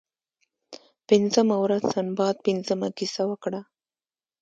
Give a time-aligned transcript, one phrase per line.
[1.09, 3.61] پنځمه ورځ سنباد پنځمه کیسه وکړه.